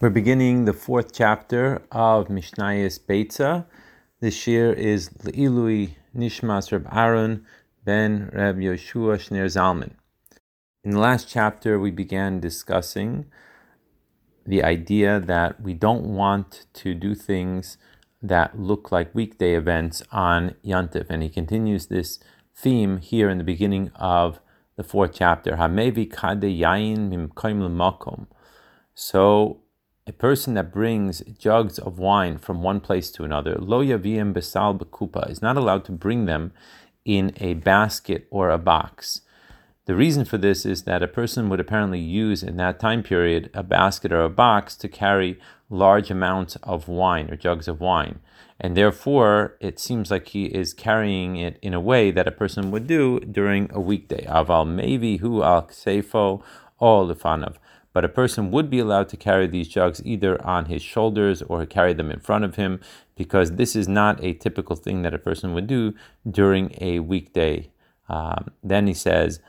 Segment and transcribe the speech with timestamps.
[0.00, 3.66] We're beginning the fourth chapter of Mishnayos Beitza.
[4.20, 7.44] This year is Le'ilui Nishmas Reb Aaron
[7.84, 9.94] ben Reb Yoshua Shner Zalman.
[10.84, 13.26] In the last chapter, we began discussing
[14.46, 17.76] the idea that we don't want to do things
[18.22, 21.06] that look like weekday events on Yantif.
[21.10, 22.20] And he continues this
[22.54, 24.38] theme here in the beginning of
[24.76, 25.56] the fourth chapter.
[25.56, 28.28] Hamevi kade yain mimkoim makom.
[28.94, 29.62] So
[30.08, 34.78] a person that brings jugs of wine from one place to another, lo yaviem besal
[34.78, 36.52] bekupa, is not allowed to bring them
[37.04, 39.20] in a basket or a box.
[39.84, 43.50] The reason for this is that a person would apparently use in that time period
[43.54, 45.38] a basket or a box to carry
[45.70, 48.20] large amounts of wine or jugs of wine.
[48.60, 52.70] And therefore, it seems like he is carrying it in a way that a person
[52.70, 54.24] would do during a weekday.
[54.26, 56.42] Aval mevi hu al seifo
[56.78, 57.56] all lefanav
[57.98, 61.66] but a person would be allowed to carry these jugs either on his shoulders or
[61.66, 62.78] carry them in front of him
[63.16, 65.92] because this is not a typical thing that a person would do
[66.30, 67.68] during a weekday.
[68.08, 69.40] Um, then he says,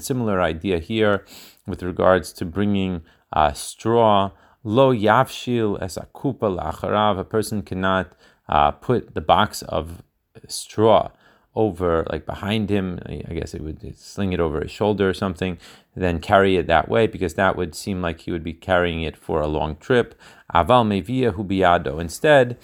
[0.00, 1.26] similar idea here
[1.66, 3.02] with regards to bringing
[3.34, 4.30] uh, straw.
[4.64, 8.16] Lo yavshil as a kupa lacharav, a person cannot
[8.48, 10.02] uh, put the box of
[10.48, 11.10] straw
[11.56, 13.00] over like behind him.
[13.06, 15.58] I guess it would sling it over his shoulder or something,
[15.96, 19.16] then carry it that way because that would seem like he would be carrying it
[19.16, 20.14] for a long trip.
[20.54, 22.00] Aval mevia hubiado.
[22.00, 22.56] Instead,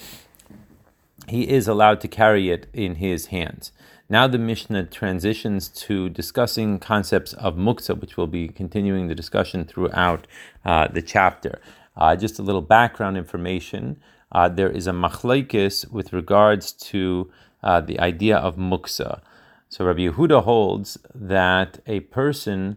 [1.28, 3.72] he is allowed to carry it in his hands.
[4.08, 9.64] Now the Mishnah transitions to discussing concepts of muktzah, which will be continuing the discussion
[9.64, 10.26] throughout
[10.66, 11.60] uh, the chapter.
[11.96, 13.98] Uh, just a little background information.
[14.30, 17.30] Uh, there is a machlaikis with regards to
[17.62, 19.20] uh, the idea of muksa.
[19.68, 22.77] So Rabbi Yehuda holds that a person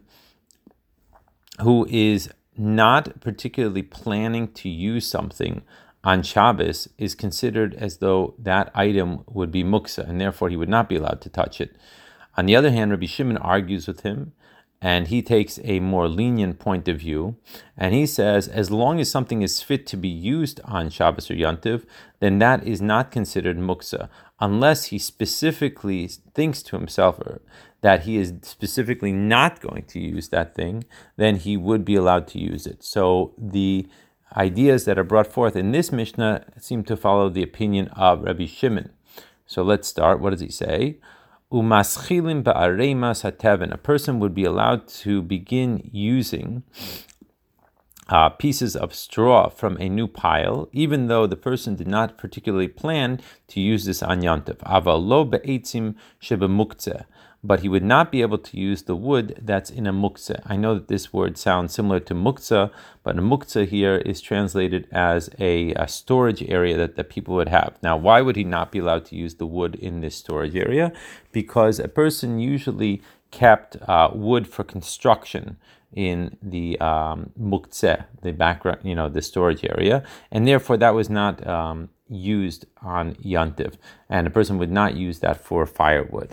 [1.60, 5.62] who is not particularly planning to use something
[6.02, 10.68] on Shabbos is considered as though that item would be muksa, and therefore he would
[10.68, 11.76] not be allowed to touch it.
[12.36, 14.32] On the other hand, Rabbi Shimon argues with him
[14.80, 17.36] and he takes a more lenient point of view,
[17.76, 21.34] and he says as long as something is fit to be used on Shabbos or
[21.34, 21.84] Yantiv,
[22.20, 24.08] then that is not considered muksa,
[24.40, 27.20] unless he specifically thinks to himself
[27.80, 30.84] that he is specifically not going to use that thing,
[31.16, 32.82] then he would be allowed to use it.
[32.82, 33.86] So the
[34.36, 38.46] ideas that are brought forth in this Mishnah seem to follow the opinion of Rabbi
[38.46, 38.90] Shimon.
[39.46, 40.20] So let's start.
[40.20, 40.98] What does he say?
[41.52, 43.72] Umaschilim ba'aremas hateven.
[43.72, 46.64] A person would be allowed to begin using
[48.08, 52.68] uh, pieces of straw from a new pile, even though the person did not particularly
[52.68, 54.58] plan to use this on Yantiv.
[54.58, 55.94] Aval lo be'etzim
[57.44, 60.42] but he would not be able to use the wood that's in a muktzah.
[60.46, 62.70] I know that this word sounds similar to muktzah,
[63.02, 67.48] but a muktzah here is translated as a, a, storage area that, that people would
[67.48, 67.76] have.
[67.82, 70.92] Now, why would he not be allowed to use the wood in this storage area?
[71.30, 73.02] Because a person usually
[73.36, 75.58] kept uh, wood for construction
[75.92, 81.46] in the um, the background, you know, the storage area, and therefore that was not
[81.46, 83.74] um, used on yantiv,
[84.08, 86.30] and a person would not use that for firewood.